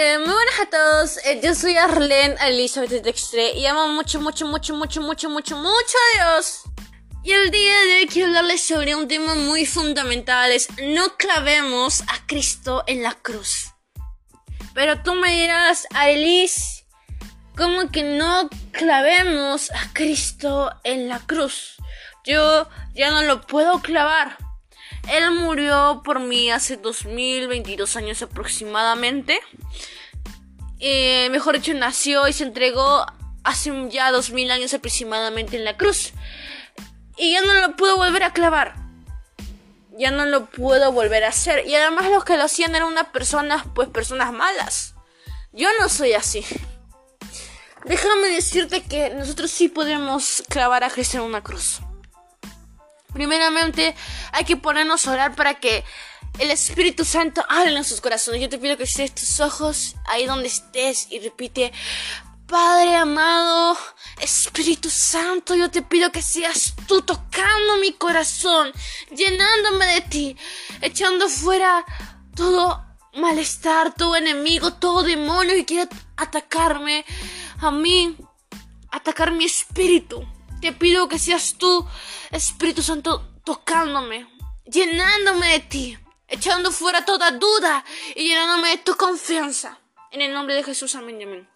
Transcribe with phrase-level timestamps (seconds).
[0.00, 4.46] Eh, muy buenas a todos, eh, yo soy Arlene Elizabeth Dextre y amo mucho, mucho,
[4.46, 6.62] mucho, mucho, mucho, mucho, mucho a Dios.
[7.24, 12.02] Y el día de hoy quiero hablarles sobre un tema muy fundamental, es no clavemos
[12.02, 13.74] a Cristo en la cruz.
[14.72, 16.84] Pero tú me dirás, Alice,
[17.56, 21.74] ¿cómo que no clavemos a Cristo en la cruz?
[22.24, 24.47] Yo ya no lo puedo clavar.
[25.10, 29.40] Él murió por mí hace 2022 años aproximadamente.
[30.80, 33.06] Eh, mejor dicho, nació y se entregó
[33.42, 36.12] hace ya 2000 años aproximadamente en la cruz.
[37.16, 38.74] Y ya no lo puedo volver a clavar.
[39.98, 41.66] Ya no lo puedo volver a hacer.
[41.66, 44.94] Y además los que lo hacían eran unas personas, pues personas malas.
[45.52, 46.44] Yo no soy así.
[47.84, 51.80] Déjame decirte que nosotros sí podemos clavar a Cristo en una cruz.
[53.12, 53.94] Primeramente,
[54.32, 55.84] hay que ponernos a orar para que
[56.38, 58.40] el Espíritu Santo hable en sus corazones.
[58.40, 61.72] Yo te pido que cierres tus ojos ahí donde estés y repite,
[62.46, 63.76] Padre amado,
[64.20, 68.72] Espíritu Santo, yo te pido que seas tú tocando mi corazón,
[69.14, 70.36] llenándome de ti,
[70.80, 71.84] echando fuera
[72.34, 72.82] todo
[73.16, 77.04] malestar, todo enemigo, todo demonio que quiera atacarme
[77.60, 78.16] a mí,
[78.90, 80.26] atacar mi espíritu.
[80.60, 81.86] Te pido que seas tú,
[82.30, 84.28] Espíritu Santo, tocándome,
[84.64, 87.84] llenándome de ti, echando fuera toda duda
[88.16, 89.78] y llenándome de tu confianza.
[90.10, 91.48] En el nombre de Jesús, amén y amén.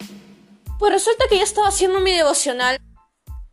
[0.78, 2.78] Pues resulta que ya estaba haciendo mi devocional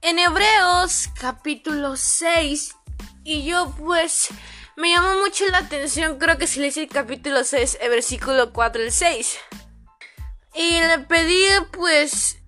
[0.02, 2.76] en Hebreos capítulo 6
[3.24, 4.30] y yo pues
[4.76, 8.54] me llamó mucho la atención, creo que se le dice el capítulo 6, el versículo
[8.54, 9.38] 4 el 6.
[10.56, 12.39] Y le pedí pues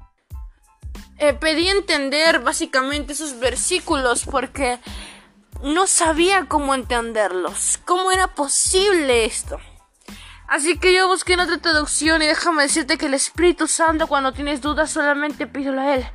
[1.21, 4.79] eh, pedí entender básicamente esos versículos porque
[5.61, 9.59] no sabía cómo entenderlos, cómo era posible esto.
[10.47, 14.33] Así que yo busqué en otra traducción y déjame decirte que el Espíritu Santo cuando
[14.33, 16.07] tienes dudas solamente pídelo a Él.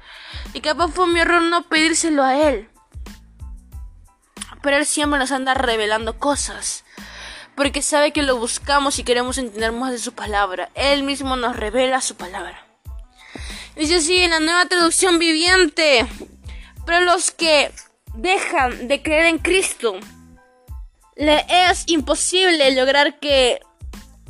[0.55, 2.69] Y capaz fue mi error no pedírselo a Él.
[4.61, 6.85] Pero Él siempre nos anda revelando cosas.
[7.55, 10.69] Porque sabe que lo buscamos y queremos entender más de su palabra.
[10.75, 12.66] Él mismo nos revela su palabra.
[13.77, 16.07] Dice así en la nueva traducción viviente.
[16.87, 17.71] Pero los que
[18.15, 19.97] dejan de creer en Cristo,
[21.17, 23.61] le es imposible lograr que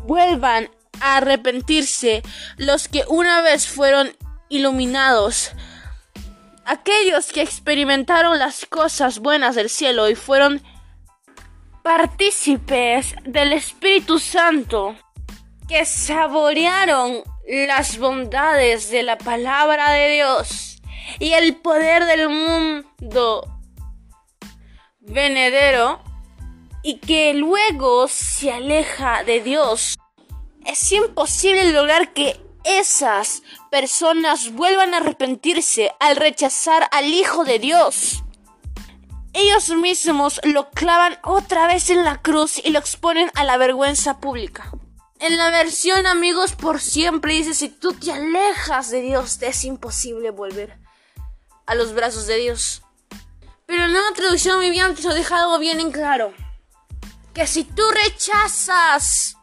[0.05, 0.69] vuelvan
[1.01, 2.23] a arrepentirse
[2.57, 4.17] los que una vez fueron
[4.49, 5.53] iluminados.
[6.65, 10.61] Aquellos que experimentaron las cosas buenas del cielo y fueron
[11.85, 14.97] partícipes del Espíritu Santo,
[15.69, 20.79] que saborearon las bondades de la palabra de Dios
[21.21, 23.61] y el poder del mundo
[25.01, 26.01] venedero
[26.83, 29.97] y que luego se aleja de Dios.
[30.65, 38.25] Es imposible lograr que esas personas vuelvan a arrepentirse al rechazar al Hijo de Dios.
[39.33, 44.19] Ellos mismos lo clavan otra vez en la cruz y lo exponen a la vergüenza
[44.19, 44.73] pública.
[45.19, 49.65] En la versión amigos por siempre dice, si tú te alejas de Dios, te es
[49.65, 50.79] imposible volver
[51.67, 52.83] a los brazos de Dios.
[53.65, 56.35] Pero en la traducción viviente lo deja algo bien en claro.
[57.33, 59.37] Que si tú rechazas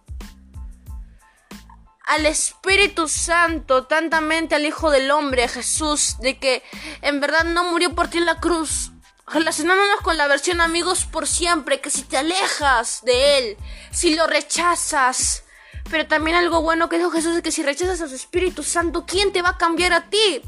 [2.06, 6.63] al Espíritu Santo, tantamente al Hijo del Hombre, Jesús, de que
[7.01, 8.91] en verdad no murió por ti en la cruz,
[9.25, 13.57] relacionándonos con la versión amigos por siempre, que si te alejas de Él,
[13.91, 15.44] si lo rechazas,
[15.89, 19.06] pero también algo bueno que dijo Jesús es que si rechazas a su Espíritu Santo,
[19.06, 20.41] ¿quién te va a cambiar a ti?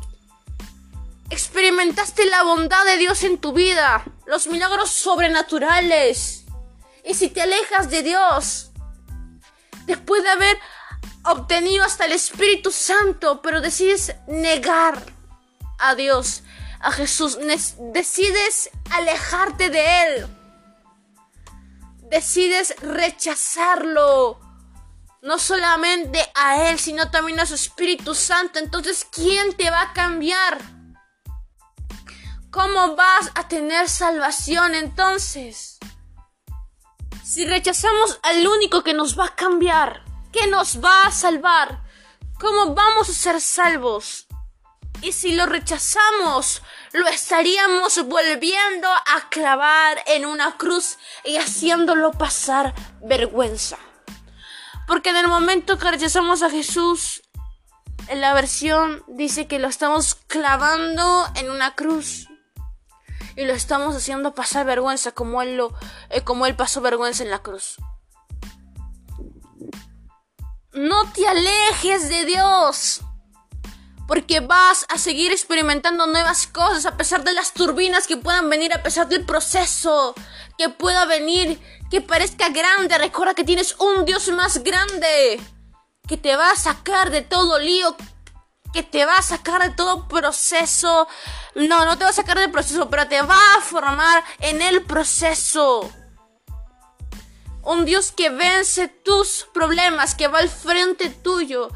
[1.29, 6.45] Experimentaste la bondad de Dios en tu vida, los milagros sobrenaturales.
[7.03, 8.71] Y si te alejas de Dios,
[9.85, 10.57] después de haber
[11.23, 15.01] obtenido hasta el Espíritu Santo, pero decides negar
[15.79, 16.43] a Dios,
[16.79, 17.37] a Jesús,
[17.93, 20.27] decides alejarte de Él,
[22.09, 24.39] decides rechazarlo,
[25.25, 28.59] no solamente a Él, sino también a su Espíritu Santo.
[28.59, 30.59] Entonces, ¿quién te va a cambiar?
[32.51, 35.79] ¿Cómo vas a tener salvación entonces?
[37.23, 41.81] Si rechazamos al único que nos va a cambiar, que nos va a salvar,
[42.39, 44.27] ¿cómo vamos a ser salvos?
[45.01, 46.61] Y si lo rechazamos,
[46.93, 53.79] lo estaríamos volviendo a clavar en una cruz y haciéndolo pasar vergüenza.
[54.87, 57.23] Porque en el momento que rechazamos a Jesús,
[58.07, 62.27] en la versión dice que lo estamos clavando en una cruz.
[63.35, 65.73] Y lo estamos haciendo pasar vergüenza como él, lo,
[66.09, 67.77] eh, como él pasó vergüenza en la cruz.
[70.75, 73.01] no te alejes de Dios.
[74.07, 78.73] Porque vas a seguir experimentando nuevas cosas a pesar de las turbinas que puedan venir,
[78.73, 80.13] a pesar del proceso
[80.57, 81.59] que pueda venir,
[81.89, 82.97] que parezca grande.
[82.97, 85.39] Recuerda que tienes un Dios más grande
[86.07, 87.95] que te va a sacar de todo lío,
[88.73, 91.07] que te va a sacar de todo proceso.
[91.55, 94.83] No, no te va a sacar del proceso, pero te va a formar en el
[94.83, 95.89] proceso.
[97.63, 101.69] Un Dios que vence tus problemas, que va al frente tuyo.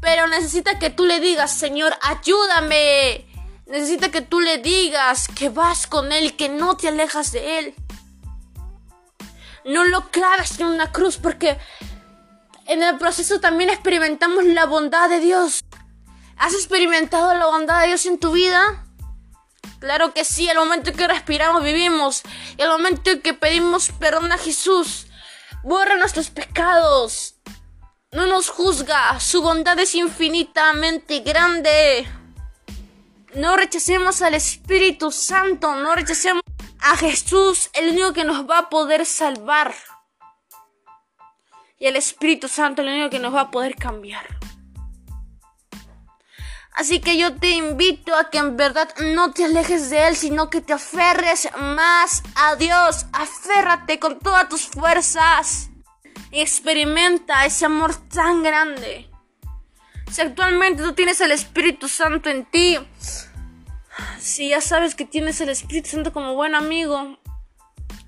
[0.00, 3.26] Pero necesita que tú le digas, Señor, ayúdame.
[3.66, 7.74] Necesita que tú le digas que vas con Él que no te alejas de Él.
[9.64, 11.58] No lo claves en una cruz porque
[12.66, 15.64] en el proceso también experimentamos la bondad de Dios.
[16.36, 18.84] ¿Has experimentado la bondad de Dios en tu vida?
[19.80, 22.22] Claro que sí, el momento en que respiramos vivimos.
[22.56, 25.06] El momento en que pedimos perdón a Jesús.
[25.62, 27.37] Borra nuestros pecados.
[28.12, 29.18] No nos juzga.
[29.20, 32.08] Su bondad es infinitamente grande.
[33.34, 35.74] No rechacemos al Espíritu Santo.
[35.76, 36.42] No rechacemos
[36.80, 39.74] a Jesús, el único que nos va a poder salvar
[41.78, 44.26] y el Espíritu Santo es lo único que nos va a poder cambiar.
[46.74, 50.48] Así que yo te invito a que en verdad no te alejes de Él, sino
[50.48, 53.06] que te aferres más a Dios.
[53.12, 55.70] Aférrate con todas tus fuerzas.
[56.32, 59.08] Experimenta ese amor tan grande.
[60.10, 62.78] Si actualmente tú tienes el Espíritu Santo en ti,
[64.18, 67.18] si ya sabes que tienes el Espíritu Santo como buen amigo,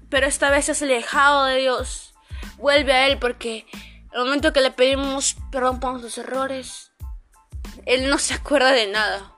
[0.09, 2.11] pero esta vez has alejado de Dios
[2.61, 3.67] vuelve a Él porque
[4.13, 6.93] el momento que le pedimos perdón por nuestros errores,
[7.87, 9.37] Él no se acuerda de nada.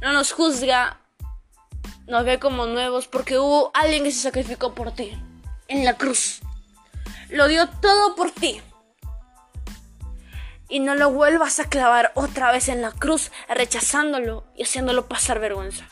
[0.00, 1.00] No nos juzga,
[2.06, 5.20] nos ve como nuevos porque hubo alguien que se sacrificó por ti
[5.66, 6.40] en la cruz.
[7.28, 8.60] Lo dio todo por ti.
[10.68, 15.40] Y no lo vuelvas a clavar otra vez en la cruz, rechazándolo y haciéndolo pasar
[15.40, 15.86] vergüenza.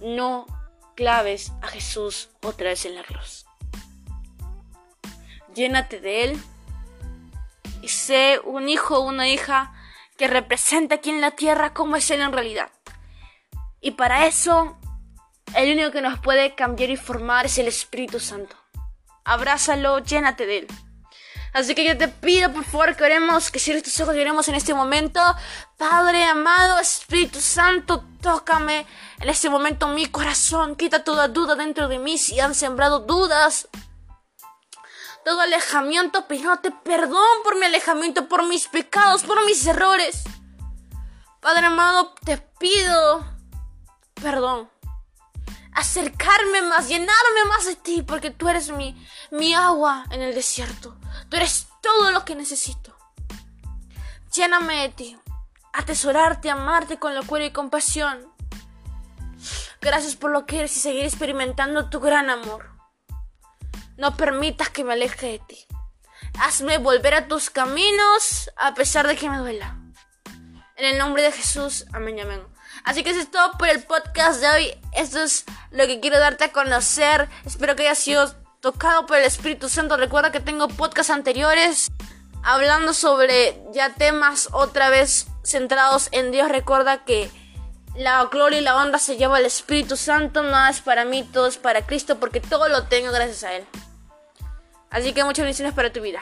[0.00, 0.46] No
[0.96, 3.46] claves a Jesús otra vez en la cruz.
[5.54, 6.42] Llénate de Él
[7.82, 9.72] y sé un hijo o una hija
[10.16, 12.70] que representa aquí en la tierra como es Él en realidad.
[13.80, 14.78] Y para eso,
[15.54, 18.56] el único que nos puede cambiar y formar es el Espíritu Santo.
[19.24, 20.66] Abrázalo, llénate de Él.
[21.52, 24.46] Así que yo te pido por favor que oremos, que cierres tus ojos y oremos
[24.48, 25.20] en este momento.
[25.76, 28.86] Padre amado, Espíritu Santo, tócame
[29.20, 30.76] en este momento mi corazón.
[30.76, 33.68] Quita toda duda dentro de mí si han sembrado dudas.
[35.24, 36.24] Todo alejamiento,
[36.62, 40.22] te perdón por mi alejamiento, por mis pecados, por mis errores.
[41.40, 43.24] Padre amado, te pido
[44.14, 44.70] perdón
[45.80, 48.94] acercarme más, llenarme más de ti, porque tú eres mi,
[49.30, 50.98] mi agua en el desierto.
[51.28, 52.96] Tú eres todo lo que necesito.
[54.32, 55.18] Lléname de ti,
[55.72, 58.30] atesorarte, amarte con locura y compasión.
[59.80, 62.70] Gracias por lo que eres y seguir experimentando tu gran amor.
[63.96, 65.66] No permitas que me aleje de ti.
[66.38, 69.78] Hazme volver a tus caminos a pesar de que me duela.
[70.76, 72.49] En el nombre de Jesús, amén y amén.
[72.84, 74.74] Así que eso es todo por el podcast de hoy.
[74.92, 77.28] Esto es lo que quiero darte a conocer.
[77.44, 79.96] Espero que haya sido tocado por el Espíritu Santo.
[79.96, 81.90] Recuerda que tengo podcasts anteriores
[82.42, 86.48] hablando sobre ya temas otra vez centrados en Dios.
[86.48, 87.30] Recuerda que
[87.94, 90.42] la gloria y la honra se lleva al Espíritu Santo.
[90.42, 93.64] Nada es para mí, todo es para Cristo porque todo lo tengo gracias a Él.
[94.90, 96.20] Así que muchas bendiciones para tu vida.